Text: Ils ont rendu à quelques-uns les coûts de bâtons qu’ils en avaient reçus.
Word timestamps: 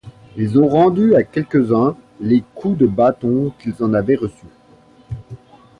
Ils 0.35 0.57
ont 0.57 0.67
rendu 0.67 1.13
à 1.13 1.21
quelques-uns 1.23 1.95
les 2.21 2.43
coûts 2.55 2.73
de 2.73 2.87
bâtons 2.87 3.53
qu’ils 3.59 3.83
en 3.83 3.93
avaient 3.93 4.15
reçus. 4.15 4.47